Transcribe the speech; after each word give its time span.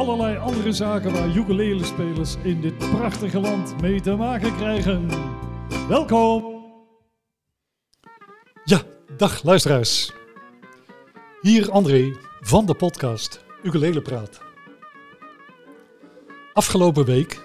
allerlei 0.00 0.36
andere 0.36 0.72
zaken 0.72 1.12
waar 1.12 1.36
ukulele-spelers 1.36 2.36
in 2.42 2.60
dit 2.60 2.78
prachtige 2.78 3.40
land 3.40 3.80
mee 3.80 4.00
te 4.00 4.14
maken 4.14 4.56
krijgen. 4.56 5.08
Welkom! 5.88 6.44
Ja, 8.64 8.82
dag 9.16 9.42
luisteraars. 9.42 10.12
Hier 11.40 11.70
André 11.70 12.16
van 12.40 12.66
de 12.66 12.74
podcast 12.74 13.44
Ukulele 13.62 14.02
Praat. 14.02 14.40
Afgelopen 16.52 17.04
week 17.04 17.40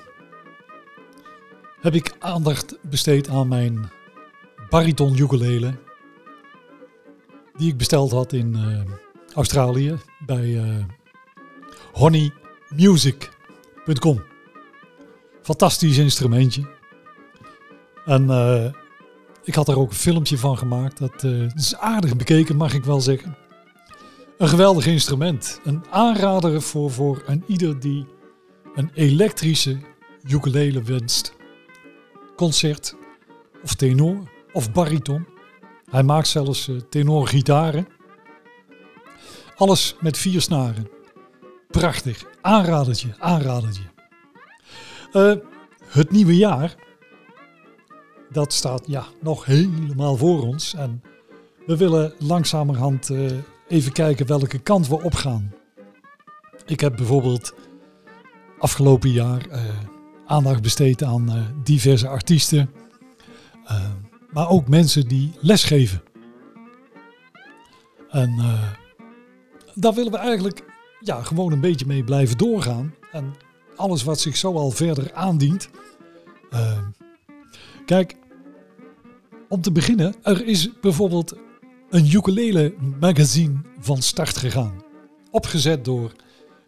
heb 1.82 1.94
ik 1.94 2.16
aandacht 2.20 2.78
besteed 2.82 3.30
aan 3.30 3.48
mijn 3.48 3.90
bariton 4.70 5.18
ukulele 5.18 5.74
die 7.58 7.72
ik 7.72 7.78
besteld 7.78 8.12
had 8.12 8.34
in 8.34 8.56
eh, 8.56 8.82
Australië 9.34 9.96
bij 10.26 10.58
eh, 10.58 10.86
honeymusic.com. 12.70 14.24
Fantastisch 15.42 15.98
instrumentje. 15.98 16.74
En 18.06 18.30
eh, 18.30 18.72
ik 19.44 19.56
had 19.56 19.68
er 19.68 19.78
ook 19.78 19.90
een 19.90 19.96
filmpje 19.96 20.38
van 20.38 20.58
gemaakt. 20.58 20.98
Dat 20.98 21.24
eh, 21.24 21.56
is 21.56 21.76
aardig 21.76 22.16
bekeken, 22.16 22.56
mag 22.56 22.74
ik 22.74 22.84
wel 22.84 23.02
zeggen. 23.02 23.38
Een 24.38 24.48
geweldig 24.48 24.86
instrument. 24.86 25.60
Een 25.64 25.84
aanrader 25.90 26.62
voor, 26.62 26.92
voor 26.92 27.24
een 27.26 27.44
ieder 27.48 27.80
die 27.80 28.06
een 28.76 28.92
elektrische 28.94 29.78
ukulele 30.28 30.84
wenst. 30.84 31.36
Concert 32.36 32.96
of 33.64 33.76
tenor 33.76 34.30
of 34.54 34.72
bariton. 34.72 35.28
Hij 35.90 36.04
maakt 36.04 36.28
zelfs 36.28 36.68
uh, 36.68 36.80
tenorgitaren. 36.90 37.88
Alles 39.56 39.96
met 40.00 40.18
vier 40.18 40.42
snaren. 40.42 40.90
Prachtig. 41.76 42.26
Aanradertje, 42.42 43.16
aanradertje. 43.20 43.82
Uh, 45.14 45.34
het 45.86 46.12
nieuwe 46.12 46.36
jaar, 46.36 46.76
dat 48.32 48.54
staat 48.54 48.84
ja, 48.88 49.06
nog 49.22 49.46
helemaal 49.46 50.18
voor 50.18 50.42
ons. 50.42 50.74
En 50.74 51.04
we 51.66 51.78
willen 51.78 52.14
langzamerhand 52.20 53.10
uh, 53.10 53.32
even 53.68 53.92
kijken 53.92 54.28
welke 54.28 54.60
kant 54.60 54.88
we 54.88 55.02
opgaan. 55.02 55.54
Ik 56.66 56.80
heb 56.80 56.96
bijvoorbeeld 56.96 57.54
afgelopen 58.60 59.10
jaar 59.10 59.48
uh, 59.48 59.60
aandacht 60.26 60.62
besteed 60.62 61.04
aan 61.04 61.56
diverse 61.64 62.08
artiesten. 62.08 62.70
maar 64.32 64.50
ook 64.50 64.68
mensen 64.68 65.08
die 65.08 65.32
lesgeven. 65.40 66.02
En 68.10 68.60
daar 69.74 69.94
willen 69.94 70.12
we 70.12 70.18
eigenlijk 70.18 70.75
ja, 71.00 71.24
gewoon 71.24 71.52
een 71.52 71.62
beetje 71.62 71.86
mee 71.86 72.04
blijven 72.04 72.38
doorgaan. 72.38 72.94
En 73.12 73.34
alles 73.76 74.04
wat 74.04 74.20
zich 74.20 74.38
zo 74.38 74.54
al 74.54 74.72
verder 74.72 75.14
aandient. 75.14 75.70
Uh, 76.54 76.78
kijk, 77.86 78.16
om 79.50 79.62
te 79.62 79.72
beginnen, 79.72 80.16
er 80.22 80.46
is 80.46 80.70
bijvoorbeeld 80.82 81.36
een 81.90 82.12
ukulele 82.12 82.76
magazine 83.00 83.62
van 83.80 84.02
start 84.02 84.38
gegaan. 84.38 84.84
Opgezet 85.32 85.86
door 85.86 86.12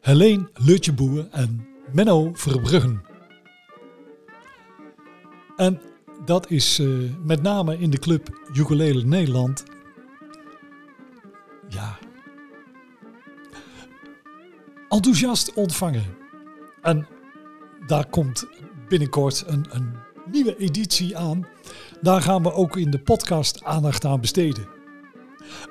Helene 0.02 0.50
Lutjeboer 0.54 1.28
en 1.32 1.68
Menno 1.92 2.32
Verbruggen. 2.34 3.02
En 5.56 5.82
dat 6.26 6.50
is 6.52 6.80
uh, 6.80 7.12
met 7.24 7.42
name 7.42 7.78
in 7.78 7.90
de 7.90 8.00
club 8.00 8.30
Ukulele 8.54 9.04
Nederland. 9.04 9.64
Ja, 11.70 11.98
enthousiast 14.90 15.54
ontvangen. 15.54 16.06
En 16.82 17.08
daar 17.88 18.10
komt 18.10 18.48
binnenkort 18.88 19.44
een, 19.48 19.66
een 19.70 19.94
nieuwe 20.32 20.58
editie 20.58 21.18
aan. 21.18 21.48
Daar 22.02 22.22
gaan 22.22 22.44
we 22.44 22.54
ook 22.54 22.78
in 22.78 22.92
de 22.92 23.00
podcast 23.00 23.64
aandacht 23.64 24.06
aan 24.06 24.22
besteden. 24.22 24.68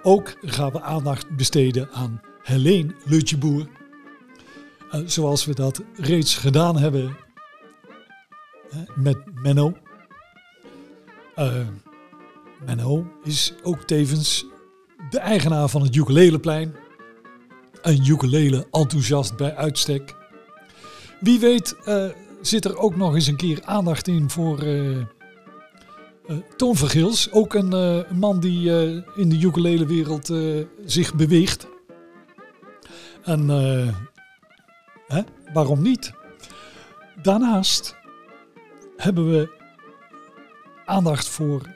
Ook 0.02 0.36
gaan 0.40 0.72
we 0.72 0.82
aandacht 0.82 1.36
besteden 1.36 1.92
aan 1.92 2.20
Helene 2.42 2.94
Lutjeboer. 3.04 3.66
Uh, 4.92 5.00
zoals 5.06 5.44
we 5.44 5.54
dat 5.54 5.82
reeds 5.94 6.36
gedaan 6.36 6.78
hebben 6.78 7.16
met 8.94 9.18
Menno. 9.42 9.76
Uh, 11.36 11.68
Menno 12.66 13.06
is 13.22 13.54
ook 13.62 13.82
tevens 13.82 14.46
de 15.10 15.18
eigenaar 15.18 15.68
van 15.68 15.82
het 15.82 15.96
Ukuleleplein 15.96 16.74
een 17.86 18.06
ukulele 18.06 18.66
enthousiast 18.70 19.36
bij 19.36 19.56
uitstek. 19.56 20.14
Wie 21.20 21.40
weet 21.40 21.76
uh, 21.88 22.10
zit 22.40 22.64
er 22.64 22.78
ook 22.78 22.96
nog 22.96 23.14
eens 23.14 23.26
een 23.26 23.36
keer 23.36 23.60
aandacht 23.64 24.08
in 24.08 24.30
voor 24.30 24.62
uh, 24.62 24.98
uh, 24.98 25.04
Toon 26.56 26.76
Vergils. 26.76 27.32
Ook 27.32 27.54
een 27.54 28.04
man 28.18 28.40
die 28.40 28.70
in 29.14 29.28
de 29.28 29.40
ukulele 29.40 29.86
wereld 29.86 30.32
zich 30.84 31.14
beweegt. 31.14 31.66
En 33.22 33.48
hè, 35.06 35.22
waarom 35.52 35.82
niet? 35.82 36.12
Daarnaast 37.22 37.96
hebben 38.96 39.30
we 39.30 39.50
aandacht 40.84 41.28
voor 41.28 41.74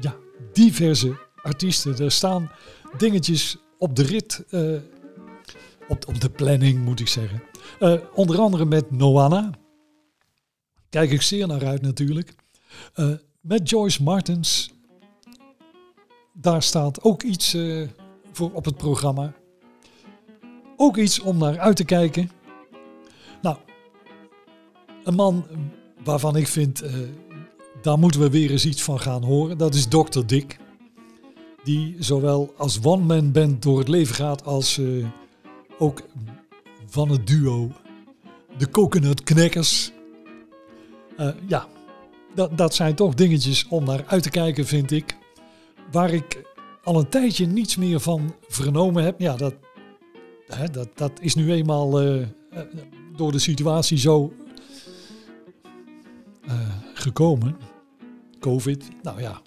ja, 0.00 0.14
diverse 0.52 1.16
artiesten. 1.42 1.98
Er 1.98 2.10
staan 2.10 2.50
dingetjes 2.96 3.56
op 3.78 3.96
de 3.96 4.02
rit, 4.02 4.44
uh, 4.50 4.80
op, 5.88 6.08
op 6.08 6.20
de 6.20 6.30
planning 6.30 6.84
moet 6.84 7.00
ik 7.00 7.08
zeggen. 7.08 7.42
Uh, 7.80 7.94
onder 8.14 8.38
andere 8.38 8.64
met 8.64 8.90
Noana. 8.90 9.50
Kijk 10.88 11.10
ik 11.10 11.22
zeer 11.22 11.46
naar 11.46 11.66
uit 11.66 11.82
natuurlijk. 11.82 12.34
Uh, 12.96 13.14
met 13.40 13.70
Joyce 13.70 14.02
Martens. 14.02 14.70
Daar 16.32 16.62
staat 16.62 17.02
ook 17.02 17.22
iets 17.22 17.56
voor 18.32 18.52
op 18.52 18.64
het 18.64 18.76
programma. 18.76 19.34
Ook 20.76 20.96
iets 20.96 21.20
om 21.20 21.38
naar 21.38 21.58
uit 21.58 21.76
te 21.76 21.84
kijken. 21.84 22.30
Nou, 23.42 23.56
een 25.04 25.14
man 25.14 25.46
waarvan 26.04 26.36
ik 26.36 26.48
vind, 26.48 26.82
daar 27.82 27.98
moeten 27.98 28.20
we 28.20 28.30
weer 28.30 28.50
eens 28.50 28.66
iets 28.66 28.82
van 28.82 29.00
gaan 29.00 29.24
horen. 29.24 29.58
Dat 29.58 29.74
is 29.74 29.86
Dr. 29.86 30.20
Dick 30.26 30.58
die 31.64 31.96
zowel 31.98 32.54
als 32.56 32.78
one-man 32.82 33.32
band 33.32 33.62
door 33.62 33.78
het 33.78 33.88
leven 33.88 34.14
gaat 34.14 34.44
als 34.44 34.78
uh, 34.78 35.06
ook 35.78 36.02
van 36.86 37.10
het 37.10 37.26
duo 37.26 37.70
de 38.58 38.70
Coconut 38.70 39.22
Knackers. 39.22 39.92
Uh, 41.18 41.28
ja, 41.46 41.66
dat, 42.34 42.58
dat 42.58 42.74
zijn 42.74 42.94
toch 42.94 43.14
dingetjes 43.14 43.66
om 43.68 43.84
naar 43.84 44.04
uit 44.06 44.22
te 44.22 44.30
kijken, 44.30 44.66
vind 44.66 44.90
ik. 44.90 45.16
Waar 45.92 46.12
ik 46.12 46.44
al 46.84 46.98
een 46.98 47.08
tijdje 47.08 47.46
niets 47.46 47.76
meer 47.76 48.00
van 48.00 48.34
vernomen 48.48 49.04
heb. 49.04 49.20
Ja, 49.20 49.36
dat, 49.36 49.54
hè, 50.46 50.70
dat, 50.70 50.88
dat 50.94 51.12
is 51.20 51.34
nu 51.34 51.52
eenmaal 51.52 52.02
uh, 52.02 52.26
door 53.16 53.32
de 53.32 53.38
situatie 53.38 53.98
zo 53.98 54.32
gekomen. 56.94 57.56
Covid, 58.40 58.88
nou 59.02 59.20
ja, 59.20 59.42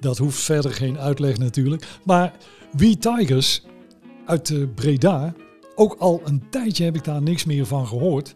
dat 0.00 0.18
hoeft 0.18 0.40
verder 0.40 0.72
geen 0.72 0.98
uitleg 0.98 1.38
natuurlijk. 1.38 1.86
Maar 2.04 2.32
wie 2.72 2.98
Tigers 2.98 3.62
uit 4.26 4.48
uh, 4.48 4.66
Breda, 4.74 5.34
ook 5.74 5.94
al 5.98 6.20
een 6.24 6.42
tijdje 6.50 6.84
heb 6.84 6.96
ik 6.96 7.04
daar 7.04 7.22
niks 7.22 7.44
meer 7.44 7.66
van 7.66 7.86
gehoord. 7.86 8.34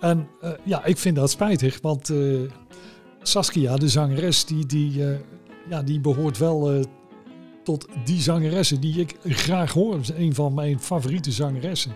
En 0.00 0.28
uh, 0.42 0.50
ja, 0.64 0.84
ik 0.84 0.98
vind 0.98 1.16
dat 1.16 1.30
spijtig, 1.30 1.78
want 1.82 2.08
uh, 2.08 2.50
Saskia, 3.22 3.76
de 3.76 3.88
zangeres, 3.88 4.44
die, 4.44 4.66
die, 4.66 5.02
ja, 5.68 5.82
die 5.82 6.00
behoort 6.00 6.38
wel 6.38 6.84
tot 7.64 7.88
die 8.04 8.20
zangeressen 8.20 8.80
die 8.80 9.00
ik 9.00 9.16
graag 9.24 9.72
hoor. 9.72 10.00
Een 10.16 10.34
van 10.34 10.54
mijn 10.54 10.80
favoriete 10.80 11.32
zangeressen 11.32 11.92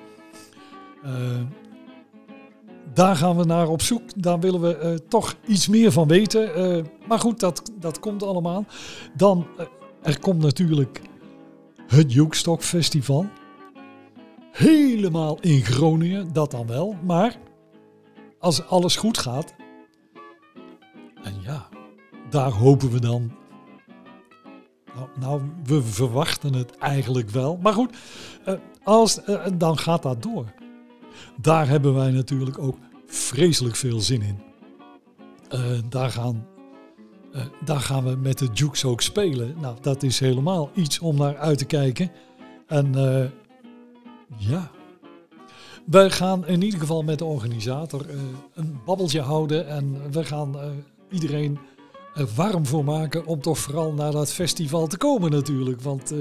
daar 2.95 3.17
gaan 3.17 3.37
we 3.37 3.45
naar 3.45 3.69
op 3.69 3.83
zoek. 3.83 4.23
Daar 4.23 4.41
willen 4.41 4.61
we 4.61 4.81
uh, 4.83 5.09
toch 5.09 5.35
iets 5.47 5.69
meer 5.69 5.93
van 5.93 6.09
weten. 6.09 6.77
Uh, 6.77 6.85
maar 7.09 7.19
goed, 7.19 7.41
dat, 7.41 7.73
dat 7.79 8.01
komt 8.01 8.23
allemaal. 8.23 8.65
Dan, 9.17 9.47
uh, 9.59 9.67
er 10.03 10.21
komt 10.21 10.43
natuurlijk 10.43 11.01
het 11.87 12.13
Joekstock 12.13 12.63
Festival. 12.63 13.27
helemaal 14.53 15.39
in 15.41 15.65
Groningen, 15.65 16.33
dat 16.33 16.51
dan 16.51 16.67
wel. 16.67 16.97
Maar 17.05 17.37
als 18.39 18.67
alles 18.67 18.97
goed 18.97 19.19
gaat, 19.19 19.55
en 21.23 21.35
ja, 21.43 21.69
daar 22.31 22.51
hopen 22.51 22.91
we 22.91 23.01
dan. 23.01 23.33
Nou, 24.95 25.09
nou 25.21 25.43
we 25.65 25.83
verwachten 25.83 26.55
het 26.55 26.79
eigenlijk 26.79 27.31
wel. 27.31 27.59
Maar 27.63 27.73
goed, 27.73 27.97
als, 28.83 29.21
dan 29.57 29.79
gaat 29.79 30.03
dat 30.03 30.23
door. 30.23 30.62
Daar 31.41 31.69
hebben 31.69 31.95
wij 31.95 32.11
natuurlijk 32.11 32.59
ook 32.59 32.77
vreselijk 33.07 33.77
veel 33.77 34.01
zin 34.01 34.23
in. 34.23 34.39
Uh, 35.55 35.79
daar, 35.89 36.11
gaan, 36.11 36.47
daar 37.65 37.81
gaan 37.81 38.05
we 38.05 38.17
met 38.17 38.39
de 38.39 38.49
Jukes 38.53 38.85
ook 38.85 39.01
spelen. 39.01 39.55
Nou, 39.61 39.77
dat 39.81 40.03
is 40.03 40.21
helemaal 40.21 40.71
iets 40.75 40.99
om 40.99 41.17
naar 41.17 41.37
uit 41.37 41.59
te 41.59 41.65
kijken. 41.65 42.11
En 42.67 42.93
ja, 44.37 44.71
wij 45.85 46.11
gaan 46.11 46.47
in 46.47 46.63
ieder 46.63 46.81
geval 46.81 47.03
met 47.03 47.19
de 47.19 47.25
organisator 47.25 48.07
een 48.55 48.81
babbeltje 48.85 49.21
houden. 49.21 49.69
En 49.69 50.11
we 50.11 50.25
gaan 50.25 50.57
iedereen 51.11 51.59
er 52.15 52.29
warm 52.35 52.67
voor 52.67 52.85
maken 52.85 53.27
om 53.27 53.41
toch 53.41 53.59
vooral 53.59 53.93
naar 53.93 54.13
dat 54.13 54.33
festival 54.33 54.87
te 54.87 54.97
komen 54.97 55.31
natuurlijk. 55.31 55.81
Want 55.81 56.13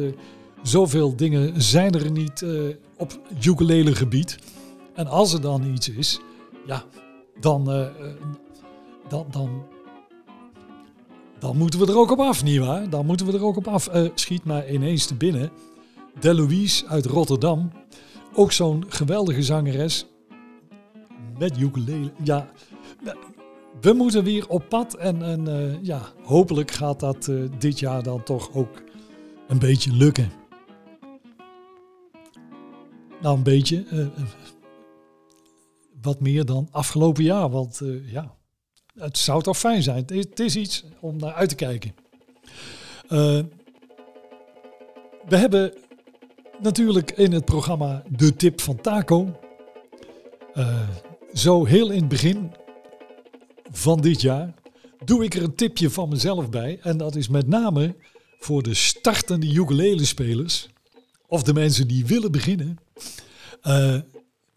zoveel 0.63 1.15
dingen 1.15 1.61
zijn 1.61 1.93
er 1.93 2.11
niet 2.11 2.45
op 2.97 3.19
ukulele 3.45 3.95
gebied. 3.95 4.37
En 4.93 5.07
als 5.07 5.33
er 5.33 5.41
dan 5.41 5.63
iets 5.63 5.89
is, 5.89 6.19
ja, 6.65 6.83
dan, 7.39 7.75
uh, 7.75 7.87
dan, 9.07 9.25
dan, 9.31 9.63
dan 11.39 11.57
moeten 11.57 11.79
we 11.79 11.87
er 11.87 11.97
ook 11.97 12.11
op 12.11 12.19
af, 12.19 12.43
nietwaar? 12.43 12.89
Dan 12.89 13.05
moeten 13.05 13.25
we 13.25 13.33
er 13.33 13.43
ook 13.45 13.57
op 13.57 13.67
af. 13.67 13.89
schiet 14.15 14.43
maar 14.43 14.71
ineens 14.71 15.05
te 15.05 15.15
binnen. 15.15 15.51
Delouise 16.19 16.87
uit 16.87 17.05
Rotterdam. 17.05 17.71
Ook 18.33 18.51
zo'n 18.51 18.85
geweldige 18.87 19.43
zangeres. 19.43 20.05
Met 21.39 21.59
ukulele. 21.59 22.11
Ja, 22.23 22.51
we 23.81 23.93
moeten 23.93 24.23
weer 24.23 24.47
op 24.47 24.65
pad. 24.69 24.95
En, 24.95 25.23
en 25.23 25.49
uh, 25.49 25.83
ja, 25.83 26.01
hopelijk 26.23 26.71
gaat 26.71 26.99
dat 26.99 27.31
dit 27.59 27.79
jaar 27.79 28.03
dan 28.03 28.23
toch 28.23 28.53
ook 28.53 28.81
een 29.47 29.59
beetje 29.59 29.93
lukken. 29.93 30.31
Nou, 33.21 33.37
een 33.37 33.43
beetje. 33.43 33.85
Wat 36.01 36.19
meer 36.19 36.45
dan 36.45 36.67
afgelopen 36.71 37.23
jaar. 37.23 37.49
Want 37.49 37.81
ja, 38.05 38.35
het 38.93 39.17
zou 39.17 39.43
toch 39.43 39.57
fijn 39.57 39.83
zijn. 39.83 40.05
Het 40.07 40.39
is, 40.39 40.55
iets 40.55 40.83
om 40.99 41.17
naar 41.17 41.33
uit 41.33 41.49
te 41.49 41.55
kijken. 41.55 41.95
we 45.27 45.37
hebben 45.37 45.73
natuurlijk 46.61 47.11
in 47.11 47.31
het 47.31 47.45
programma 47.45 48.03
de 48.09 48.35
tip 48.35 48.61
van 48.61 48.81
Taco. 48.81 49.39
zo 51.33 51.65
heel 51.65 51.89
in 51.89 51.99
het 51.99 52.07
begin 52.07 52.51
van 53.71 54.01
dit 54.01 54.21
jaar 54.21 54.53
doe 55.05 55.23
ik 55.23 55.33
er 55.33 55.43
een 55.43 55.55
tipje 55.55 55.89
van 55.89 56.09
mezelf 56.09 56.49
bij. 56.49 56.79
En 56.81 56.97
dat 56.97 57.15
is 57.15 57.27
met 57.27 57.47
name 57.47 57.95
voor 58.39 58.63
de 58.63 58.73
startende 58.73 59.53
ukulele-spelers 59.53 60.69
of 61.27 61.43
de 61.43 61.53
mensen 61.53 61.87
die 61.87 62.05
willen 62.05 62.31
beginnen. 62.31 62.77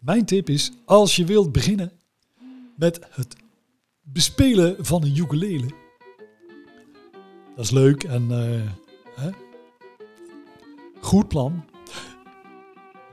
Mijn 0.05 0.25
tip 0.25 0.49
is, 0.49 0.71
als 0.85 1.15
je 1.15 1.25
wilt 1.25 1.51
beginnen 1.51 1.91
met 2.75 2.99
het 3.09 3.35
bespelen 4.01 4.85
van 4.85 5.03
een 5.03 5.17
ukulele. 5.17 5.67
Dat 7.55 7.65
is 7.65 7.71
leuk 7.71 8.03
en 8.03 8.23
uh, 8.31 8.71
hè? 9.15 9.29
goed 11.01 11.27
plan. 11.27 11.65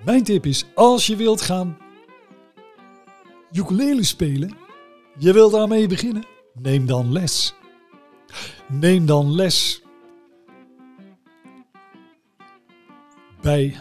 Mijn 0.04 0.24
tip 0.24 0.46
is, 0.46 0.64
als 0.74 1.06
je 1.06 1.16
wilt 1.16 1.40
gaan 1.40 1.78
ukulele 3.52 4.04
spelen, 4.04 4.56
je 5.18 5.32
wil 5.32 5.50
daarmee 5.50 5.86
beginnen? 5.86 6.26
Neem 6.54 6.86
dan 6.86 7.12
les. 7.12 7.54
Neem 8.68 9.06
dan 9.06 9.34
les 9.34 9.82
bij 13.40 13.80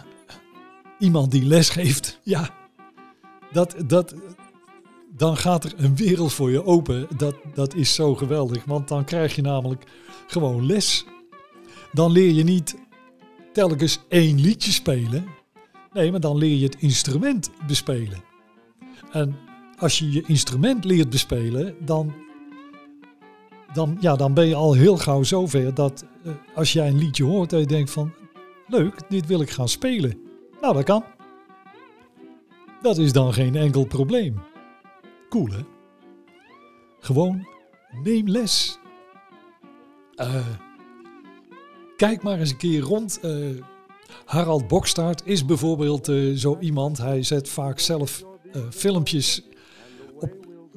iemand 0.98 1.30
die 1.30 1.44
les 1.44 1.68
geeft. 1.68 2.20
Ja, 2.22 2.61
dat, 3.52 3.74
dat, 3.86 4.14
dan 5.16 5.36
gaat 5.36 5.64
er 5.64 5.72
een 5.76 5.96
wereld 5.96 6.32
voor 6.32 6.50
je 6.50 6.64
open. 6.64 7.06
Dat, 7.16 7.34
dat 7.54 7.74
is 7.74 7.94
zo 7.94 8.14
geweldig, 8.14 8.64
want 8.64 8.88
dan 8.88 9.04
krijg 9.04 9.34
je 9.34 9.42
namelijk 9.42 9.84
gewoon 10.26 10.66
les. 10.66 11.04
Dan 11.92 12.12
leer 12.12 12.32
je 12.32 12.44
niet 12.44 12.76
telkens 13.52 14.00
één 14.08 14.40
liedje 14.40 14.72
spelen. 14.72 15.24
Nee, 15.92 16.10
maar 16.10 16.20
dan 16.20 16.36
leer 16.36 16.56
je 16.56 16.64
het 16.64 16.76
instrument 16.78 17.50
bespelen. 17.66 18.22
En 19.10 19.36
als 19.78 19.98
je 19.98 20.12
je 20.12 20.24
instrument 20.26 20.84
leert 20.84 21.10
bespelen, 21.10 21.76
dan, 21.84 22.14
dan, 23.72 23.96
ja, 24.00 24.16
dan 24.16 24.34
ben 24.34 24.46
je 24.46 24.54
al 24.54 24.74
heel 24.74 24.96
gauw 24.96 25.22
zover 25.22 25.74
dat 25.74 26.04
uh, 26.26 26.32
als 26.54 26.72
jij 26.72 26.88
een 26.88 26.98
liedje 26.98 27.24
hoort, 27.24 27.50
dat 27.50 27.60
je 27.60 27.66
denkt 27.66 27.90
van 27.90 28.12
leuk, 28.66 29.00
dit 29.08 29.26
wil 29.26 29.40
ik 29.40 29.50
gaan 29.50 29.68
spelen. 29.68 30.18
Nou, 30.60 30.74
dat 30.74 30.84
kan. 30.84 31.04
Dat 32.82 32.98
is 32.98 33.12
dan 33.12 33.32
geen 33.32 33.54
enkel 33.54 33.84
probleem. 33.84 34.40
Cool 35.28 35.48
hè? 35.50 35.60
Gewoon 37.00 37.48
neem 38.02 38.28
les. 38.28 38.78
Uh, 40.16 40.46
kijk 41.96 42.22
maar 42.22 42.38
eens 42.38 42.50
een 42.50 42.56
keer 42.56 42.80
rond. 42.80 43.18
Uh, 43.24 43.62
Harald 44.24 44.68
Bokstaart 44.68 45.22
is 45.24 45.44
bijvoorbeeld 45.44 46.12
zo 46.34 46.56
iemand. 46.60 46.98
Hij 46.98 47.22
zet 47.22 47.48
vaak 47.48 47.78
zelf 47.78 48.24
filmpjes 48.70 49.42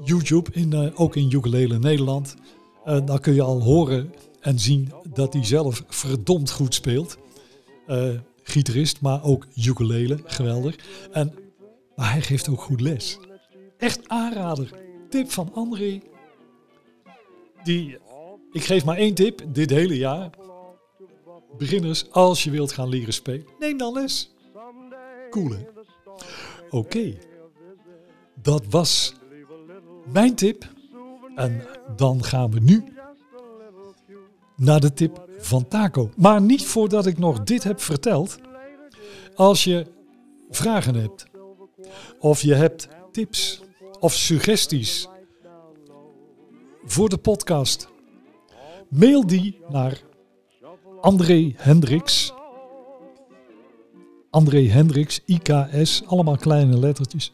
YouTube, 0.03 0.51
in, 0.53 0.95
ook 0.95 1.15
in 1.15 1.31
Ukulele 1.31 1.79
Nederland. 1.79 2.35
Dan 2.83 3.19
kun 3.19 3.33
je 3.33 3.41
al 3.41 3.61
horen 3.61 4.13
en 4.39 4.59
zien 4.59 4.91
dat 5.13 5.33
hij 5.33 5.45
zelf 5.45 5.83
verdomd 5.87 6.51
goed 6.51 6.73
speelt. 6.73 7.17
Gitarist, 8.43 9.01
maar 9.01 9.23
ook 9.23 9.47
ukulele, 9.55 10.19
geweldig. 10.25 10.75
En, 11.11 11.33
maar 11.95 12.11
hij 12.11 12.21
geeft 12.21 12.49
ook 12.49 12.61
goed 12.61 12.81
les. 12.81 13.19
Echt 13.77 14.09
aanrader. 14.09 14.69
Tip 15.09 15.31
van 15.31 15.53
André. 15.53 16.01
Die, 17.63 17.97
ik 18.51 18.63
geef 18.63 18.85
maar 18.85 18.97
één 18.97 19.13
tip 19.13 19.41
dit 19.47 19.69
hele 19.69 19.97
jaar. 19.97 20.29
Beginners, 21.57 22.11
als 22.11 22.43
je 22.43 22.51
wilt 22.51 22.71
gaan 22.71 22.89
leren 22.89 23.13
spelen, 23.13 23.45
neem 23.59 23.77
dan 23.77 23.93
les. 23.93 24.33
Cool 25.29 25.49
hè? 25.49 25.65
Oké. 26.69 27.17
Dat 28.41 28.65
was 28.69 29.13
mijn 30.11 30.35
tip. 30.35 30.73
En 31.35 31.63
dan 31.95 32.23
gaan 32.23 32.51
we 32.51 32.59
nu 32.59 32.83
naar 34.55 34.79
de 34.79 34.93
tip 34.93 35.27
van 35.37 35.67
Taco. 35.67 36.09
Maar 36.17 36.41
niet 36.41 36.65
voordat 36.65 37.05
ik 37.05 37.17
nog 37.17 37.43
dit 37.43 37.63
heb 37.63 37.81
verteld. 37.81 38.37
Als 39.35 39.63
je 39.63 39.85
vragen 40.49 40.95
hebt, 40.95 41.25
of 42.19 42.41
je 42.41 42.53
hebt 42.53 42.87
tips 43.11 43.61
of 43.99 44.13
suggesties 44.13 45.07
voor 46.85 47.09
de 47.09 47.17
podcast, 47.17 47.87
mail 48.89 49.27
die 49.27 49.59
naar 49.69 50.01
André 51.01 51.53
Hendricks. 51.55 52.33
André 54.29 54.67
Hendricks, 54.67 55.21
IKS, 55.25 56.03
allemaal 56.05 56.37
kleine 56.37 56.77
lettertjes. 56.77 57.31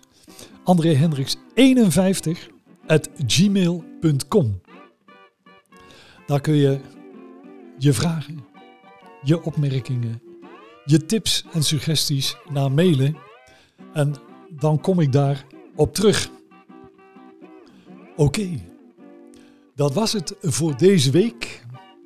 André 0.64 0.94
Hendricks 0.94 1.38
51 1.54 2.50
gmail.com. 3.28 4.62
Daar 6.26 6.42
kun 6.42 6.56
je 6.56 6.80
je 7.78 7.94
vragen, 7.94 8.40
je 9.24 9.44
opmerkingen, 9.44 10.22
je 10.86 11.06
tips 11.06 11.46
en 11.54 11.64
suggesties 11.64 12.36
naar 12.50 12.72
mailen. 12.72 13.18
En 13.94 14.16
dan 14.62 14.82
kom 14.82 15.00
ik 15.00 15.12
daar 15.12 15.46
op 15.76 15.94
terug. 15.94 16.30
Oké, 18.16 18.50
dat 19.76 19.94
was 19.94 20.14
het 20.14 20.36
voor 20.42 20.78
deze 20.78 21.12
week. 21.12 21.66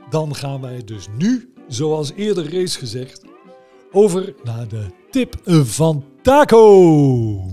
Dan 0.09 0.35
gaan 0.35 0.62
wij 0.62 0.83
dus 0.83 1.07
nu, 1.17 1.53
zoals 1.67 2.12
eerder 2.13 2.45
reeds 2.45 2.77
gezegd, 2.77 3.24
over 3.91 4.35
naar 4.43 4.67
de 4.67 4.85
tip 5.09 5.35
van 5.63 6.03
Taco. 6.21 7.50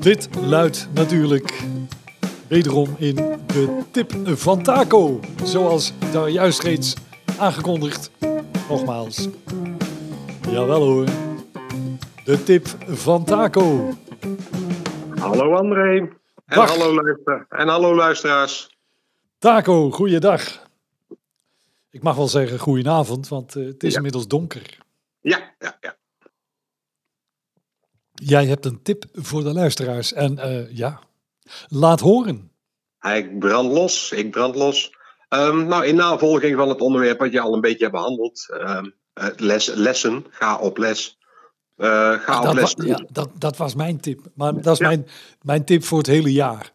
Dit 0.00 0.28
luidt 0.40 0.88
natuurlijk 0.94 1.62
wederom 2.48 2.94
in 2.98 3.14
de 3.46 3.82
tip 3.90 4.12
van 4.24 4.62
Taco. 4.62 5.20
Zoals 5.44 5.92
daar 6.12 6.28
juist 6.28 6.62
reeds 6.62 6.94
aangekondigd. 7.38 8.10
Nogmaals. 8.72 9.28
Jawel 10.50 10.80
hoor. 10.82 11.06
De 12.24 12.42
tip 12.44 12.66
van 12.86 13.24
Taco. 13.24 13.90
Hallo 15.18 15.54
André. 15.54 16.08
En 16.46 16.58
hallo, 16.58 16.94
luister 16.94 17.46
en 17.48 17.68
hallo 17.68 17.94
luisteraars. 17.94 18.76
Taco, 19.38 19.90
goeiedag. 19.90 20.68
Ik 21.90 22.02
mag 22.02 22.16
wel 22.16 22.28
zeggen 22.28 22.58
goedenavond, 22.58 23.28
want 23.28 23.54
uh, 23.56 23.66
het 23.66 23.82
is 23.82 23.90
Ja. 23.90 23.96
inmiddels 23.96 24.26
donker. 24.28 24.78
Ja, 25.20 25.54
ja, 25.58 25.76
ja. 25.80 25.96
Jij 28.14 28.46
hebt 28.46 28.64
een 28.64 28.82
tip 28.82 29.04
voor 29.12 29.42
de 29.42 29.52
luisteraars. 29.52 30.12
En 30.12 30.38
eh, 30.38 30.76
ja, 30.76 31.00
laat 31.68 32.00
horen. 32.00 32.50
Ik 33.02 33.38
brand 33.38 33.72
los, 33.72 34.12
ik 34.12 34.30
brand 34.30 34.54
los. 34.54 34.92
Ehm, 35.32 35.66
nou, 35.66 35.86
in 35.86 35.94
navolging 35.94 36.56
van 36.56 36.68
het 36.68 36.80
onderwerp 36.80 37.18
wat 37.18 37.32
je 37.32 37.40
al 37.40 37.54
een 37.54 37.60
beetje 37.60 37.84
hebt 37.84 37.92
behandeld. 37.96 38.46
ehm, 38.60 38.84
het 39.14 39.40
les, 39.40 39.66
lessen, 39.74 40.24
ga 40.30 40.58
op 40.58 40.78
les. 40.78 41.18
Eh, 41.76 42.12
ga 42.12 42.38
op 42.38 42.44
dat, 42.44 42.54
les. 42.54 42.74
wa- 42.74 42.84
ja, 42.84 43.04
dat, 43.12 43.28
dat 43.38 43.56
was 43.56 43.74
mijn 43.74 44.00
tip. 44.00 44.20
Maar 44.34 44.60
dat 44.60 44.72
is 44.72 44.78
Ja. 44.78 44.86
mijn, 44.88 45.06
mijn 45.42 45.64
tip 45.64 45.84
voor 45.84 45.98
het 45.98 46.06
hele 46.06 46.32
jaar. 46.32 46.70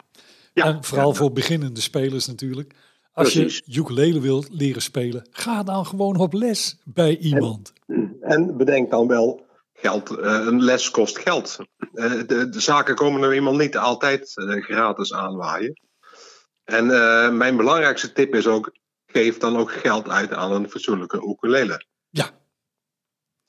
Ja, 0.53 0.63
en 0.65 0.83
vooral 0.83 1.13
voor 1.13 1.31
beginnende 1.31 1.81
spelers 1.81 2.27
natuurlijk. 2.27 2.73
Als 3.13 3.31
Precies. 3.33 3.61
je 3.65 3.79
ukulele 3.79 4.19
wilt 4.19 4.47
leren 4.51 4.81
spelen, 4.81 5.27
ga 5.31 5.63
dan 5.63 5.85
gewoon 5.85 6.17
op 6.17 6.33
les 6.33 6.77
bij 6.83 7.17
iemand. 7.17 7.73
En 8.21 8.57
bedenk 8.57 8.89
dan 8.89 9.07
wel, 9.07 9.45
geld, 9.73 10.09
eh, 10.17 10.31
een 10.45 10.63
les 10.63 10.91
kost 10.91 11.17
geld. 11.19 11.57
Eh, 11.93 12.11
de, 12.27 12.49
de 12.49 12.59
zaken 12.59 12.95
komen 12.95 13.21
er 13.23 13.31
eenmaal 13.31 13.55
niet 13.55 13.77
altijd 13.77 14.31
eh, 14.37 14.63
gratis 14.63 15.13
aanwaaien. 15.13 15.81
En 16.67 16.91
eh, 16.91 17.31
mijn 17.31 17.57
belangrijkste 17.57 18.11
tip 18.11 18.35
is 18.35 18.47
ook, 18.47 18.71
geef 19.05 19.37
dan 19.37 19.57
ook 19.57 19.71
geld 19.71 20.09
uit 20.09 20.33
aan 20.33 20.51
een 20.51 20.69
fatsoenlijke 20.69 21.27
ukulele. 21.29 21.85
Ja, 22.09 22.29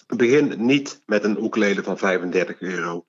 Begin 0.07 0.67
niet 0.67 1.03
met 1.07 1.25
een 1.25 1.45
ukulele 1.45 1.83
van 1.83 1.99
35 1.99 2.61
euro. 2.61 3.07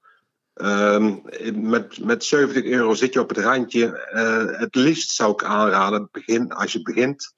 Ehm, 0.54 1.16
met, 1.54 2.04
met 2.04 2.24
70 2.24 2.64
euro 2.64 2.94
zit 2.94 3.14
je 3.14 3.20
op 3.20 3.30
het 3.30 3.38
randje. 3.38 3.98
Eh, 3.98 4.60
het 4.60 4.76
liefst 4.76 5.10
zou 5.12 5.32
ik 5.32 5.44
aanraden, 5.44 6.10
begin, 6.12 6.52
als 6.52 6.72
je 6.72 6.82
begint, 6.82 7.34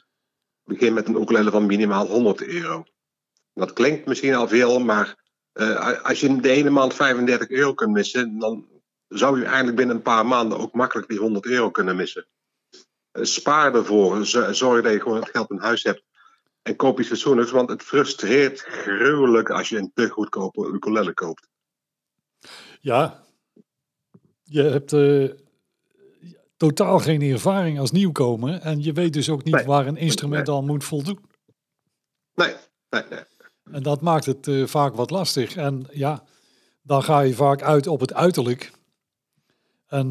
begin 0.63 0.93
met 0.93 1.07
een 1.07 1.21
ukulele 1.21 1.51
van 1.51 1.65
minimaal 1.65 2.07
100 2.07 2.41
euro. 2.41 2.83
Dat 3.53 3.73
klinkt 3.73 4.05
misschien 4.05 4.35
al 4.35 4.47
veel, 4.47 4.79
maar 4.79 5.15
eh, 5.51 6.03
als 6.03 6.19
je 6.19 6.41
de 6.41 6.49
ene 6.49 6.69
maand 6.69 6.93
35 6.93 7.49
euro 7.49 7.73
kunt 7.73 7.91
missen, 7.91 8.39
dan 8.39 8.67
zou 9.07 9.39
je 9.39 9.45
eigenlijk 9.45 9.77
binnen 9.77 9.95
een 9.95 10.01
paar 10.01 10.25
maanden 10.25 10.57
ook 10.57 10.73
makkelijk 10.73 11.07
die 11.07 11.19
100 11.19 11.45
euro 11.45 11.71
kunnen 11.71 11.95
missen. 11.95 12.27
Eh, 13.11 13.23
spaar 13.23 13.75
ervoor, 13.75 14.25
zorg 14.25 14.83
dat 14.83 14.91
je 14.93 14.99
gewoon 15.01 15.19
het 15.19 15.29
geld 15.29 15.49
in 15.51 15.57
huis 15.59 15.83
hebt. 15.83 16.03
En 16.61 16.75
koop 16.75 16.99
iets 16.99 17.07
fatsoenlijks, 17.09 17.51
want 17.51 17.69
het 17.69 17.81
frustreert 17.83 18.59
gruwelijk 18.59 19.49
als 19.49 19.69
je 19.69 19.77
een 19.77 19.91
te 19.93 20.09
goedkope 20.09 20.67
ukulele 20.73 21.13
koopt. 21.13 21.47
ja. 22.79 23.19
Je 24.43 24.61
hebt 24.61 24.93
eh, 24.93 25.29
totaal 26.57 26.99
geen 26.99 27.21
ervaring 27.21 27.79
als 27.79 27.91
nieuwkomer. 27.91 28.59
En 28.61 28.83
je 28.83 28.93
weet 28.93 29.13
dus 29.13 29.29
ook 29.29 29.43
niet 29.43 29.53
Nee. 29.55 29.65
waar 29.65 29.87
een 29.87 29.97
instrument 29.97 30.49
aan 30.49 30.65
moet 30.65 30.83
voldoen. 30.83 31.19
Nee, 32.33 32.55
nee, 32.89 33.03
nee. 33.09 33.23
En 33.71 33.83
dat 33.83 34.01
maakt 34.01 34.25
het 34.25 34.47
eh, 34.47 34.65
vaak 34.65 34.95
wat 34.95 35.09
lastig. 35.09 35.55
En 35.55 35.87
ja, 35.91 36.23
dan 36.81 37.03
ga 37.03 37.19
je 37.19 37.33
vaak 37.33 37.61
uit 37.61 37.87
op 37.87 37.99
het 37.99 38.13
uiterlijk. 38.13 38.71
En 39.87 40.09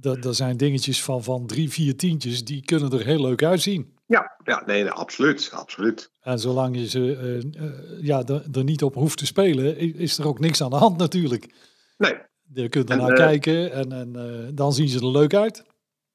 dat 0.00 0.24
er 0.24 0.34
zijn 0.34 0.56
dingetjes 0.56 1.02
van, 1.02 1.24
van 1.24 1.46
drie, 1.46 1.70
vier 1.70 1.96
tientjes, 1.96 2.44
die 2.44 2.64
kunnen 2.64 2.92
er 2.92 3.04
heel 3.04 3.20
leuk 3.20 3.42
uitzien. 3.42 3.98
Ja, 4.06 4.36
ja 4.44 4.62
nee, 4.66 4.82
nee, 4.82 4.92
absoluut, 4.92 5.50
absoluut. 5.54 6.10
En 6.20 6.38
zolang 6.38 6.76
je 6.76 6.88
ze 6.88 7.16
eh, 7.16 7.64
eh, 7.64 7.72
ja, 8.00 8.22
er, 8.26 8.42
er 8.52 8.64
niet 8.64 8.82
op 8.82 8.94
hoeft 8.94 9.18
te 9.18 9.26
spelen, 9.26 9.78
is 9.78 10.18
er 10.18 10.26
ook 10.26 10.38
niks 10.38 10.62
aan 10.62 10.70
de 10.70 10.76
hand 10.76 10.96
natuurlijk. 10.98 11.54
Nee. 11.98 12.14
Je 12.52 12.68
kunt 12.68 12.90
er 12.90 12.96
naar 12.96 13.10
eh, 13.10 13.16
kijken 13.16 13.72
en, 13.72 13.92
en 13.92 14.50
dan 14.54 14.72
zien 14.72 14.88
ze 14.88 14.98
er 14.98 15.10
leuk 15.10 15.34
uit. 15.34 15.64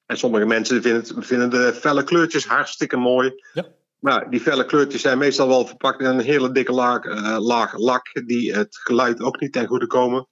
En 0.05 0.17
sommige 0.17 0.45
mensen 0.45 0.81
vinden, 0.81 1.01
het, 1.01 1.13
vinden 1.17 1.49
de 1.49 1.73
felle 1.73 2.03
kleurtjes 2.03 2.45
hartstikke 2.45 2.97
mooi. 2.97 3.31
Ja. 3.53 3.65
Maar 3.99 4.29
die 4.29 4.39
felle 4.39 4.65
kleurtjes 4.65 5.01
zijn 5.01 5.17
meestal 5.17 5.47
wel 5.47 5.67
verpakt 5.67 5.99
in 5.99 6.05
een 6.05 6.19
hele 6.19 6.51
dikke 6.51 6.71
laag, 6.71 7.05
laag 7.39 7.77
lak, 7.77 8.25
die 8.25 8.53
het 8.53 8.77
geluid 8.77 9.19
ook 9.19 9.39
niet 9.39 9.53
ten 9.53 9.67
goede 9.67 9.87
komen. 9.87 10.27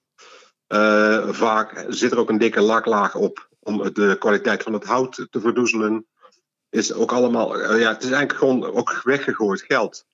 Eh, 0.66 1.28
vaak 1.28 1.84
zit 1.88 2.12
er 2.12 2.18
ook 2.18 2.28
een 2.28 2.38
dikke 2.38 2.60
laklaag 2.60 3.14
op 3.14 3.48
om 3.60 3.92
de 3.92 4.16
kwaliteit 4.18 4.62
van 4.62 4.72
het 4.72 4.84
hout 4.84 5.26
te 5.30 5.40
verdoezelen. 5.40 6.06
Is 6.70 6.92
ook 6.92 7.12
allemaal, 7.12 7.58
eh, 7.60 7.80
ja, 7.80 7.88
het 7.92 8.02
is 8.02 8.10
eigenlijk 8.10 8.38
gewoon 8.38 8.64
ook 8.64 9.00
weggegooid 9.02 9.62
geld. 9.62 10.06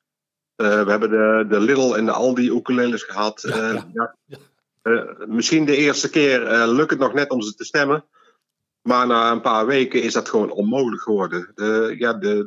Eh, 0.57 0.83
we 0.83 0.91
hebben 0.91 1.11
de, 1.11 1.47
de 1.49 1.61
Lidl 1.61 1.95
en 1.95 2.05
de 2.05 2.13
Aldi 2.13 2.51
ukuleles 2.51 3.03
gehad. 3.03 3.41
Ja, 3.47 3.71
ja. 3.71 3.87
ja. 3.93 4.39
Ja. 4.83 5.15
Misschien 5.27 5.65
de 5.65 5.77
eerste 5.77 6.11
keer 6.11 6.67
lukt 6.67 6.91
het 6.91 6.99
nog 6.99 7.13
net 7.13 7.31
om 7.31 7.43
ze 7.43 7.55
te 7.55 7.65
stemmen. 7.65 8.05
Maar 8.83 9.07
na 9.07 9.31
een 9.31 9.41
paar 9.41 9.67
weken 9.67 10.03
is 10.03 10.13
dat 10.13 10.29
gewoon 10.29 10.51
onmogelijk 10.51 11.03
geworden. 11.03 11.53
De, 11.55 11.95
ja, 11.99 12.13
de- 12.13 12.47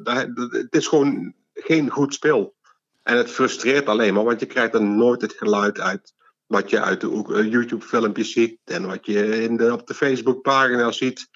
het 0.51 0.75
is 0.75 0.87
gewoon 0.87 1.33
geen 1.53 1.89
goed 1.89 2.13
spel. 2.13 2.55
En 3.03 3.17
het 3.17 3.29
frustreert 3.31 3.87
alleen 3.87 4.13
maar, 4.13 4.23
want 4.23 4.39
je 4.39 4.45
krijgt 4.45 4.73
er 4.73 4.83
nooit 4.83 5.21
het 5.21 5.33
geluid 5.33 5.79
uit. 5.79 6.13
Wat 6.53 6.69
je 6.69 6.81
uit 6.81 7.01
de 7.01 7.23
eh, 7.35 7.51
YouTube-filmpjes 7.51 8.31
ziet 8.31 8.57
en 8.63 8.85
wat 8.85 9.05
je 9.05 9.43
in 9.43 9.57
de, 9.57 9.73
op 9.73 9.87
de 9.87 9.93
Facebook-pagina 9.93 10.91
ziet. 10.91 11.29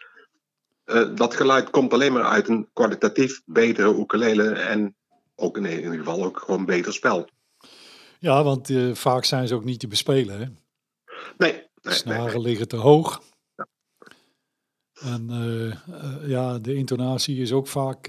Eh, 0.83 1.15
dat 1.15 1.35
geluid 1.35 1.69
komt 1.69 1.93
alleen 1.93 2.13
maar 2.13 2.23
uit 2.23 2.47
een 2.47 2.69
kwalitatief 2.73 3.41
betere 3.45 3.99
ukulele. 3.99 4.49
En 4.49 4.95
ook 5.35 5.57
in 5.57 5.65
ieder 5.65 5.97
geval 5.97 6.23
ook 6.23 6.39
gewoon 6.39 6.65
beter 6.65 6.93
spel. 6.93 7.29
Ja, 8.19 8.43
want 8.43 8.69
eh, 8.69 8.93
vaak 8.93 9.25
zijn 9.25 9.47
ze 9.47 9.55
ook 9.55 9.63
niet 9.63 9.79
te 9.79 9.87
bespelen. 9.87 10.39
Hè? 10.39 10.45
Nee, 10.45 10.55
nee, 11.37 11.51
nee, 11.51 11.63
nee. 11.81 11.93
Snaren 11.93 12.41
liggen 12.41 12.67
te 12.67 12.75
hoog. 12.75 13.21
En 14.93 15.29
eh, 15.29 15.71
eh, 15.71 16.29
ja, 16.29 16.57
de 16.57 16.75
intonatie 16.75 17.41
is 17.41 17.51
ook 17.51 17.67
vaak 17.67 18.07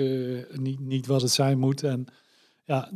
niet, 0.53 0.81
niet 0.81 1.07
wat 1.07 1.23
het 1.23 1.31
zijn 1.31 1.59
moet. 1.59 1.83
En 1.83 2.07
ja, 2.65 2.91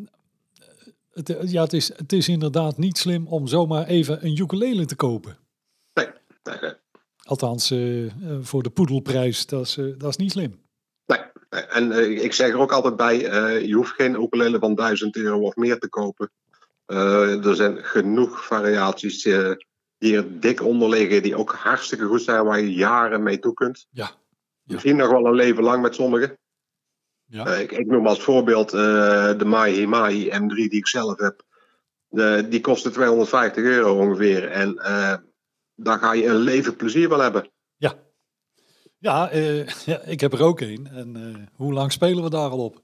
het, 1.12 1.36
ja 1.50 1.62
het, 1.62 1.72
is, 1.72 1.96
het 1.96 2.12
is 2.12 2.28
inderdaad 2.28 2.78
niet 2.78 2.98
slim 2.98 3.26
om 3.26 3.46
zomaar 3.46 3.86
even 3.86 4.24
een 4.24 4.40
ukulele 4.40 4.84
te 4.84 4.96
kopen. 4.96 5.38
nee, 5.94 6.06
nee, 6.42 6.56
nee. 6.60 6.72
Althans, 7.24 7.70
eh, 7.70 8.04
eh, 8.04 8.12
voor 8.40 8.62
de 8.62 8.70
poedelprijs, 8.70 9.46
dat 9.46 9.66
is, 9.66 9.76
eh, 9.76 9.84
dat 9.98 10.10
is 10.10 10.16
niet 10.16 10.30
slim. 10.30 10.60
Nee, 11.06 11.20
en 11.68 11.92
eh, 11.92 12.24
ik 12.24 12.32
zeg 12.32 12.48
er 12.48 12.58
ook 12.58 12.72
altijd 12.72 12.96
bij, 12.96 13.26
eh, 13.26 13.66
je 13.66 13.74
hoeft 13.74 13.94
geen 13.94 14.22
ukulele 14.22 14.58
van 14.58 14.74
1000 14.74 15.16
euro 15.16 15.40
of 15.40 15.56
meer 15.56 15.78
te 15.78 15.88
kopen. 15.88 16.30
Eh, 16.86 17.46
er 17.46 17.54
zijn 17.54 17.84
genoeg 17.84 18.44
variaties 18.44 19.24
eh, 19.24 19.50
die 19.98 20.16
er 20.16 20.40
dik 20.40 20.62
onder 20.62 20.88
liggen, 20.88 21.22
die 21.22 21.36
ook 21.36 21.52
hartstikke 21.52 22.04
goed 22.04 22.22
zijn, 22.22 22.44
waar 22.44 22.60
je 22.60 22.72
jaren 22.72 23.22
mee 23.22 23.38
toe 23.38 23.54
kunt. 23.54 23.86
Ja. 23.90 24.04
Ja. 24.64 24.74
Misschien 24.74 24.96
nog 24.96 25.10
wel 25.10 25.26
een 25.26 25.34
leven 25.34 25.62
lang 25.62 25.82
met 25.82 25.94
sommigen. 25.94 26.38
Ja, 27.32 27.46
Eh, 27.46 27.60
ik, 27.60 27.72
ik 27.72 27.86
noem 27.86 28.06
als 28.06 28.22
voorbeeld 28.22 28.72
eh, 28.72 29.38
de 29.38 29.44
Mahi 29.44 29.86
Mahi 29.86 30.30
M3 30.30 30.54
die 30.54 30.70
ik 30.76 30.86
zelf 30.86 31.18
heb. 31.18 31.42
De, 32.08 32.46
die 32.48 32.60
kostte 32.60 32.90
250 32.90 33.64
euro 33.64 33.98
ongeveer. 33.98 34.48
En 34.50 34.76
eh 34.78 35.14
daar 35.74 35.98
ga 35.98 36.12
je 36.12 36.26
een 36.26 36.36
leven 36.36 36.76
plezier 36.76 37.08
wel 37.08 37.18
hebben. 37.20 37.50
ja. 37.76 37.94
Ja, 38.98 39.30
ja, 39.92 40.00
ik 40.04 40.20
heb 40.20 40.32
er 40.32 40.42
ook 40.42 40.60
een. 40.60 40.88
En 40.92 41.48
hoe 41.56 41.72
lang 41.72 41.92
spelen 41.92 42.22
we 42.22 42.30
daar 42.30 42.50
al 42.50 42.64
op? 42.64 42.82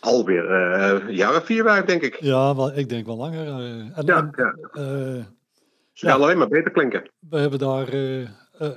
Alweer 0.00 0.50
eh 0.50 1.06
een 1.08 1.14
jaar 1.14 1.36
of 1.36 1.44
vier, 1.44 1.62
vijf, 1.62 1.84
denk 1.84 2.02
ik. 2.02 2.20
Ja, 2.20 2.56
wel, 2.56 2.76
ik 2.76 2.88
denk 2.88 3.06
wel 3.06 3.16
langer. 3.16 3.46
en, 3.46 3.92
Ja, 4.06 4.30
ja. 4.36 4.54
Ze 4.72 6.06
gaan 6.06 6.18
Ja. 6.18 6.24
alleen 6.24 6.38
maar 6.38 6.48
beter 6.48 6.70
klinken. 6.70 7.10
We 7.28 7.38
hebben 7.38 7.58
daar 7.58 7.88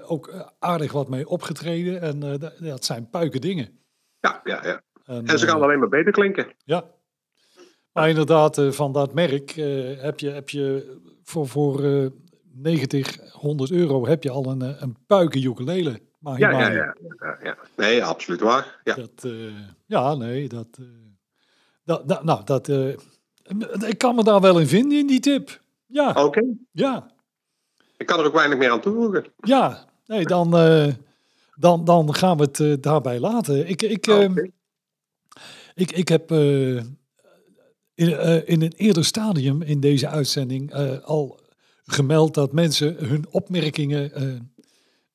ook 0.07 0.53
aardig 0.59 0.91
wat 0.91 1.09
mee 1.09 1.27
opgetreden. 1.27 2.01
En 2.01 2.19
dat, 2.19 2.53
dat 2.59 2.85
zijn 2.85 3.09
puiken 3.09 3.41
dingen. 3.41 3.79
Ja, 4.27 4.41
ja, 4.43 4.59
ja. 4.63 4.81
En, 5.05 5.25
En 5.25 5.39
ze 5.39 5.47
gaan 5.47 5.57
eh, 5.57 5.63
alleen 5.63 5.79
maar 5.79 5.89
beter 5.89 6.11
klinken. 6.11 6.47
Ja. 6.63 6.83
Maar 7.91 8.09
inderdaad, 8.09 8.57
eh, 8.57 8.71
van 8.71 8.91
dat 8.91 9.13
merk 9.13 9.51
eh, 9.51 10.01
heb, 10.01 10.19
je, 10.19 10.29
heb 10.29 10.49
je 10.49 10.97
voor, 11.23 11.47
voor 11.47 11.83
eh 11.83 12.05
90, 12.53 13.31
100 13.31 13.71
euro 13.71 14.07
heb 14.07 14.23
je 14.23 14.29
al 14.29 14.45
een, 14.45 14.61
een 14.61 14.97
puiken 15.07 15.43
ukulele. 15.43 15.99
Maar 16.19 16.39
Ja, 16.39 16.49
ja, 16.49 16.69
ja, 16.71 16.95
ja, 17.19 17.37
ja. 17.43 17.57
Nee, 17.75 18.03
absoluut 18.03 18.39
waar. 18.39 18.79
Ja. 18.83 18.95
Dat, 18.95 19.27
ja, 19.85 20.15
nee, 20.15 20.47
dat... 20.47 20.67
dat, 21.83 22.07
dat 22.07 22.23
nou, 22.23 22.43
dat... 22.43 22.67
ik 23.87 23.97
kan 23.97 24.15
me 24.15 24.23
daar 24.23 24.41
wel 24.41 24.59
in 24.59 24.67
vinden, 24.67 24.97
in 24.97 25.07
die 25.07 25.19
tip. 25.19 25.61
Ja, 25.85 26.11
Oké. 26.23 26.41
ja, 26.71 27.11
Ik 27.97 28.05
kan 28.05 28.19
er 28.19 28.25
ook 28.25 28.33
weinig 28.33 28.57
meer 28.57 28.71
aan 28.71 28.81
toevoegen. 28.81 29.25
ja. 29.41 29.85
Nee, 30.05 30.25
dan, 30.25 30.49
dan, 31.59 31.85
dan 31.85 32.13
gaan 32.13 32.37
we 32.37 32.43
het 32.43 32.59
eh, 32.59 32.73
daarbij 32.79 33.19
laten. 33.19 33.69
Ik, 33.69 33.81
ik, 33.81 34.07
eh, 34.07 34.29
Oké. 34.29 34.49
Ik, 35.73 35.91
ik 35.91 36.07
heb 36.07 36.31
eh, 36.31 36.75
in, 37.93 38.13
eh, 38.17 38.49
in 38.49 38.61
een 38.61 38.73
eerder 38.75 39.05
stadium 39.05 39.61
in 39.61 39.79
deze 39.79 40.07
uitzending 40.07 40.73
al 41.03 41.39
gemeld 41.85 42.33
dat 42.33 42.53
mensen 42.53 42.95
hun 43.05 43.25
opmerkingen, 43.29 44.11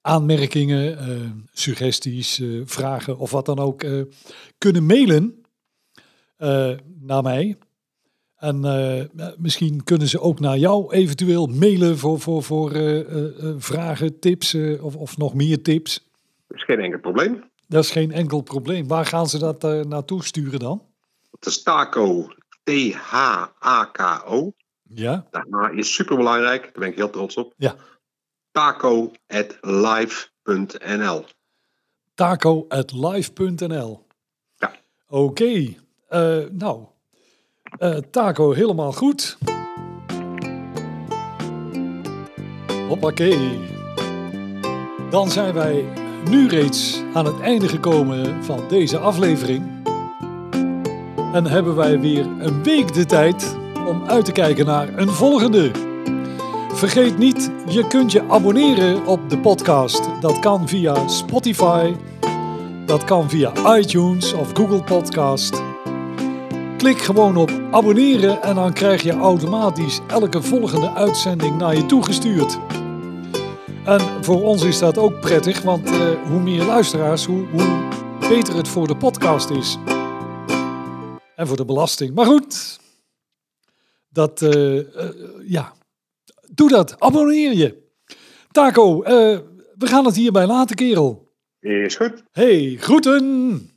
aanmerkingen, 0.00 1.46
suggesties, 1.52 2.42
vragen 2.64 3.18
of 3.18 3.30
wat 3.30 3.46
dan 3.46 3.58
ook 3.58 3.84
kunnen 4.58 4.86
mailen 4.86 5.44
naar 7.00 7.22
mij. 7.22 7.56
En 8.36 8.60
misschien 9.38 9.84
kunnen 9.84 10.08
ze 10.08 10.20
ook 10.20 10.40
naar 10.40 10.58
jou 10.58 10.92
eventueel 10.94 11.46
mailen 11.46 11.98
voor, 11.98 12.20
voor, 12.20 12.42
voor 12.42 12.72
vragen, 13.58 14.18
tips 14.18 14.54
of, 14.80 14.96
of 14.96 15.16
nog 15.16 15.34
meer 15.34 15.62
tips. 15.62 16.11
Dat 16.52 16.60
is 16.60 16.64
geen 16.66 16.80
enkel 16.80 17.00
probleem. 17.00 17.50
Dat 17.68 17.84
is 17.84 17.90
geen 17.90 18.12
enkel 18.12 18.40
probleem. 18.42 18.88
Waar 18.88 19.06
gaan 19.06 19.26
ze 19.26 19.38
dat 19.38 19.64
eh, 19.64 19.80
naartoe 19.80 20.24
sturen 20.24 20.58
dan? 20.58 20.82
Dat 21.30 21.46
is 21.46 21.62
Taco. 21.62 22.28
T-H-A-K-O. 22.62 24.52
Ja, 24.82 25.26
De 25.30 25.46
H 25.50 25.78
is 25.78 25.94
super 25.94 26.16
belangrijk. 26.16 26.62
Daar 26.62 26.72
ben 26.72 26.88
ik 26.88 26.96
heel 26.96 27.10
trots 27.10 27.36
op. 27.36 27.54
Ja. 27.56 27.74
Taco 28.50 29.10
at 29.26 29.56
live.nl. 29.60 31.24
taco 32.14 32.64
at 32.68 32.92
live.nl. 32.92 34.06
Ja. 34.56 34.74
Oké, 35.08 35.74
eh, 36.08 36.38
nou, 36.50 36.86
eh, 37.78 37.96
taco 37.96 38.52
helemaal 38.52 38.92
goed. 38.92 39.38
Hoppakee. 42.88 43.70
Dan 45.10 45.30
zijn 45.30 45.54
wij 45.54 46.01
nu 46.30 46.48
reeds 46.48 47.02
aan 47.12 47.24
het 47.24 47.40
einde 47.40 47.68
gekomen 47.68 48.44
van 48.44 48.60
deze 48.68 48.98
aflevering. 48.98 49.64
En 51.32 51.46
hebben 51.46 51.74
wij 51.74 52.00
weer 52.00 52.26
een 52.38 52.62
week 52.62 52.94
de 52.94 53.06
tijd 53.06 53.56
om 53.86 54.02
uit 54.06 54.24
te 54.24 54.32
kijken 54.32 54.66
naar 54.66 54.88
een 54.96 55.08
volgende. 55.08 55.70
Vergeet 56.72 57.18
niet, 57.18 57.50
je 57.68 57.86
kunt 57.86 58.12
je 58.12 58.28
abonneren 58.28 59.06
op 59.06 59.30
de 59.30 59.38
podcast. 59.38 60.08
Dat 60.20 60.38
kan 60.38 60.68
via 60.68 61.08
Spotify, 61.08 61.94
dat 62.86 63.04
kan 63.04 63.30
via 63.30 63.76
iTunes 63.76 64.32
of 64.32 64.50
Google 64.54 64.82
Podcast. 64.82 65.62
Klik 66.76 66.98
gewoon 66.98 67.36
op 67.36 67.50
abonneren 67.70 68.42
en 68.42 68.54
dan 68.54 68.72
krijg 68.72 69.02
je 69.02 69.12
automatisch 69.12 70.00
elke 70.06 70.42
volgende 70.42 70.92
uitzending 70.92 71.58
naar 71.58 71.76
je 71.76 71.86
toegestuurd. 71.86 72.58
En 73.84 74.24
voor 74.24 74.42
ons 74.42 74.62
is 74.64 74.78
dat 74.78 74.98
ook 74.98 75.20
prettig, 75.20 75.62
want 75.62 75.86
eh, 75.86 76.22
hoe 76.22 76.40
meer 76.40 76.64
luisteraars, 76.64 77.24
hoe, 77.24 77.46
hoe 77.46 77.88
beter 78.28 78.56
het 78.56 78.68
voor 78.68 78.86
de 78.86 78.96
podcast 78.96 79.50
is. 79.50 79.78
En 81.34 81.46
voor 81.46 81.56
de 81.56 81.64
belasting. 81.64 82.14
Maar 82.14 82.26
goed, 82.26 82.80
dat, 84.08 84.42
eh, 84.42 84.78
eh, 84.78 85.14
ja, 85.46 85.72
doe 86.50 86.68
dat. 86.68 87.00
Abonneer 87.00 87.52
je. 87.52 87.82
Taco, 88.50 89.02
we 89.02 89.86
gaan 89.86 90.04
het 90.04 90.16
hierbij 90.16 90.46
laten, 90.46 90.76
kerel. 90.76 91.32
Is 91.60 91.96
goed. 91.96 92.22
Hey, 92.32 92.76
groeten! 92.78 93.71